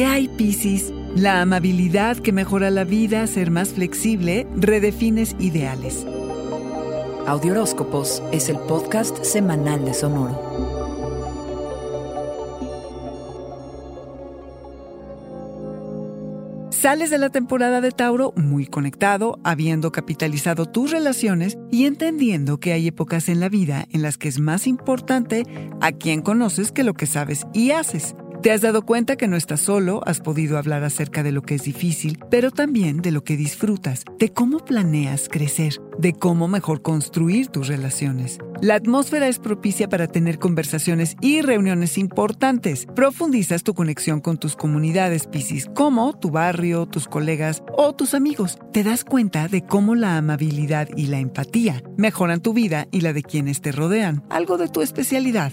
¿Qué 0.00 0.06
hay, 0.06 0.28
Piscis? 0.28 0.94
La 1.14 1.42
amabilidad 1.42 2.16
que 2.16 2.32
mejora 2.32 2.70
la 2.70 2.84
vida, 2.84 3.26
ser 3.26 3.50
más 3.50 3.74
flexible, 3.74 4.46
redefines 4.56 5.36
ideales. 5.38 6.06
Audioróscopos 7.26 8.22
es 8.32 8.48
el 8.48 8.56
podcast 8.60 9.22
semanal 9.22 9.84
de 9.84 9.92
Sonoro. 9.92 10.40
Sales 16.70 17.10
de 17.10 17.18
la 17.18 17.28
temporada 17.28 17.82
de 17.82 17.90
Tauro 17.90 18.32
muy 18.36 18.64
conectado, 18.64 19.38
habiendo 19.44 19.92
capitalizado 19.92 20.64
tus 20.64 20.92
relaciones 20.92 21.58
y 21.70 21.84
entendiendo 21.84 22.58
que 22.58 22.72
hay 22.72 22.86
épocas 22.86 23.28
en 23.28 23.38
la 23.38 23.50
vida 23.50 23.84
en 23.90 24.00
las 24.00 24.16
que 24.16 24.28
es 24.28 24.40
más 24.40 24.66
importante 24.66 25.44
a 25.82 25.92
quién 25.92 26.22
conoces 26.22 26.72
que 26.72 26.84
lo 26.84 26.94
que 26.94 27.04
sabes 27.04 27.46
y 27.52 27.72
haces. 27.72 28.14
Te 28.42 28.52
has 28.52 28.62
dado 28.62 28.86
cuenta 28.86 29.16
que 29.16 29.28
no 29.28 29.36
estás 29.36 29.60
solo, 29.60 30.00
has 30.06 30.20
podido 30.20 30.56
hablar 30.56 30.82
acerca 30.82 31.22
de 31.22 31.30
lo 31.30 31.42
que 31.42 31.56
es 31.56 31.64
difícil, 31.64 32.18
pero 32.30 32.50
también 32.50 33.02
de 33.02 33.10
lo 33.10 33.22
que 33.22 33.36
disfrutas, 33.36 34.04
de 34.18 34.32
cómo 34.32 34.60
planeas 34.60 35.28
crecer, 35.28 35.74
de 35.98 36.14
cómo 36.14 36.48
mejor 36.48 36.80
construir 36.80 37.48
tus 37.48 37.68
relaciones. 37.68 38.38
La 38.62 38.76
atmósfera 38.76 39.28
es 39.28 39.38
propicia 39.38 39.90
para 39.90 40.06
tener 40.06 40.38
conversaciones 40.38 41.16
y 41.20 41.42
reuniones 41.42 41.98
importantes. 41.98 42.86
Profundizas 42.96 43.62
tu 43.62 43.74
conexión 43.74 44.22
con 44.22 44.38
tus 44.38 44.56
comunidades 44.56 45.26
Piscis, 45.26 45.66
como 45.74 46.18
tu 46.18 46.30
barrio, 46.30 46.86
tus 46.86 47.08
colegas 47.08 47.62
o 47.76 47.94
tus 47.94 48.14
amigos. 48.14 48.56
Te 48.72 48.84
das 48.84 49.04
cuenta 49.04 49.48
de 49.48 49.66
cómo 49.66 49.94
la 49.94 50.16
amabilidad 50.16 50.88
y 50.96 51.08
la 51.08 51.18
empatía 51.18 51.82
mejoran 51.98 52.40
tu 52.40 52.54
vida 52.54 52.88
y 52.90 53.02
la 53.02 53.12
de 53.12 53.22
quienes 53.22 53.60
te 53.60 53.70
rodean, 53.70 54.24
algo 54.30 54.56
de 54.56 54.68
tu 54.68 54.80
especialidad. 54.80 55.52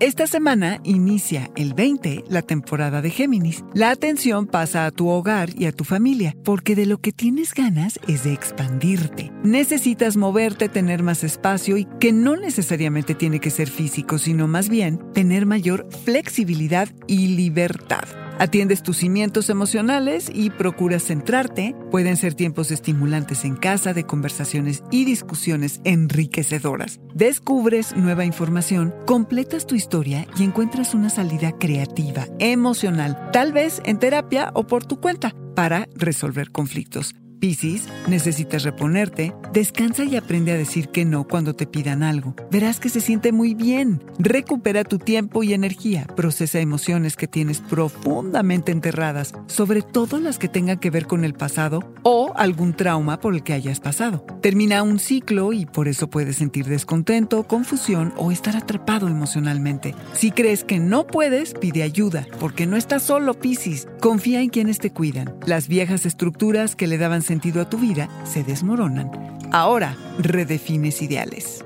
Esta 0.00 0.28
semana 0.28 0.80
inicia 0.84 1.50
el 1.56 1.74
20 1.74 2.26
la 2.28 2.42
temporada 2.42 3.02
de 3.02 3.10
Géminis. 3.10 3.64
La 3.74 3.90
atención 3.90 4.46
pasa 4.46 4.86
a 4.86 4.92
tu 4.92 5.08
hogar 5.08 5.50
y 5.58 5.66
a 5.66 5.72
tu 5.72 5.82
familia, 5.82 6.36
porque 6.44 6.76
de 6.76 6.86
lo 6.86 6.98
que 6.98 7.10
tienes 7.10 7.52
ganas 7.52 7.98
es 8.06 8.22
de 8.22 8.32
expandirte. 8.32 9.32
Necesitas 9.42 10.16
moverte, 10.16 10.68
tener 10.68 11.02
más 11.02 11.24
espacio 11.24 11.76
y 11.76 11.84
que 11.98 12.12
no 12.12 12.36
necesariamente 12.36 13.16
tiene 13.16 13.40
que 13.40 13.50
ser 13.50 13.68
físico, 13.68 14.18
sino 14.18 14.46
más 14.46 14.68
bien 14.68 15.00
tener 15.14 15.46
mayor 15.46 15.88
flexibilidad 16.04 16.88
y 17.08 17.34
libertad. 17.34 18.04
Atiendes 18.38 18.84
tus 18.84 18.98
cimientos 18.98 19.50
emocionales 19.50 20.30
y 20.32 20.50
procuras 20.50 21.02
centrarte. 21.02 21.74
Pueden 21.90 22.16
ser 22.16 22.34
tiempos 22.34 22.70
estimulantes 22.70 23.44
en 23.44 23.56
casa, 23.56 23.94
de 23.94 24.04
conversaciones 24.04 24.84
y 24.92 25.04
discusiones 25.04 25.80
enriquecedoras. 25.82 27.00
Descubres 27.14 27.96
nueva 27.96 28.24
información, 28.24 28.94
completas 29.06 29.66
tu 29.66 29.74
historia 29.74 30.26
y 30.38 30.44
encuentras 30.44 30.94
una 30.94 31.10
salida 31.10 31.52
creativa, 31.58 32.26
emocional, 32.38 33.30
tal 33.32 33.52
vez 33.52 33.82
en 33.84 33.98
terapia 33.98 34.52
o 34.54 34.66
por 34.66 34.86
tu 34.86 35.00
cuenta, 35.00 35.34
para 35.56 35.88
resolver 35.96 36.52
conflictos. 36.52 37.16
Piscis, 37.38 37.88
necesitas 38.08 38.64
reponerte, 38.64 39.32
descansa 39.52 40.04
y 40.04 40.16
aprende 40.16 40.52
a 40.52 40.56
decir 40.56 40.88
que 40.88 41.04
no 41.04 41.24
cuando 41.24 41.54
te 41.54 41.66
pidan 41.66 42.02
algo. 42.02 42.34
Verás 42.50 42.80
que 42.80 42.88
se 42.88 43.00
siente 43.00 43.30
muy 43.30 43.54
bien. 43.54 44.02
Recupera 44.18 44.82
tu 44.82 44.98
tiempo 44.98 45.42
y 45.44 45.52
energía, 45.52 46.06
procesa 46.16 46.58
emociones 46.58 47.16
que 47.16 47.28
tienes 47.28 47.60
profundamente 47.60 48.72
enterradas, 48.72 49.34
sobre 49.46 49.82
todo 49.82 50.18
las 50.18 50.38
que 50.38 50.48
tengan 50.48 50.78
que 50.78 50.90
ver 50.90 51.06
con 51.06 51.24
el 51.24 51.34
pasado 51.34 51.92
o 52.02 52.32
algún 52.36 52.74
trauma 52.74 53.20
por 53.20 53.34
el 53.34 53.42
que 53.44 53.52
hayas 53.52 53.78
pasado. 53.78 54.24
Termina 54.42 54.82
un 54.82 54.98
ciclo 54.98 55.52
y 55.52 55.66
por 55.66 55.86
eso 55.86 56.10
puedes 56.10 56.36
sentir 56.36 56.66
descontento, 56.66 57.44
confusión 57.44 58.12
o 58.16 58.32
estar 58.32 58.56
atrapado 58.56 59.08
emocionalmente. 59.08 59.94
Si 60.12 60.32
crees 60.32 60.64
que 60.64 60.80
no 60.80 61.06
puedes, 61.06 61.54
pide 61.54 61.82
ayuda, 61.82 62.26
porque 62.40 62.66
no 62.66 62.76
estás 62.76 63.02
solo, 63.04 63.34
Piscis. 63.34 63.86
Confía 64.00 64.40
en 64.40 64.48
quienes 64.48 64.78
te 64.78 64.90
cuidan. 64.90 65.34
Las 65.46 65.68
viejas 65.68 66.06
estructuras 66.06 66.74
que 66.74 66.86
le 66.86 66.98
daban 66.98 67.22
sentido 67.28 67.60
a 67.62 67.68
tu 67.68 67.78
vida 67.78 68.08
se 68.24 68.42
desmoronan. 68.42 69.10
Ahora 69.52 69.96
redefines 70.18 71.02
ideales. 71.02 71.64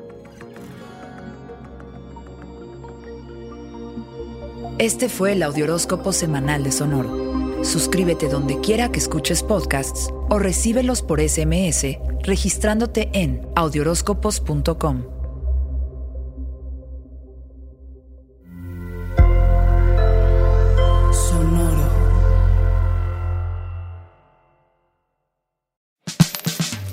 Este 4.79 5.09
fue 5.09 5.33
el 5.33 5.43
Audioróscopo 5.43 6.13
Semanal 6.13 6.65
de 6.65 6.73
Sonoro. 6.73 7.65
Suscríbete 7.65 8.29
donde 8.29 8.61
quiera 8.61 8.91
que 8.91 8.99
escuches 8.99 9.45
podcasts 9.45 10.13
o 10.29 10.39
recíbelos 10.41 11.03
por 11.03 11.21
SMS 11.21 11.99
registrándote 12.25 13.09
en 13.13 13.47
audioróscopos.com. 13.55 15.22